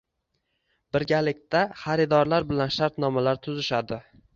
[0.97, 4.07] Birgalikda xaridorlar bilan shartnomalar tuzishadi.